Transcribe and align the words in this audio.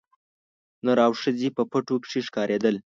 نر 0.85 0.97
او 1.07 1.13
ښځي 1.21 1.49
په 1.57 1.63
پټو 1.71 1.95
کښي 2.03 2.21
ښکارېدل 2.27 2.75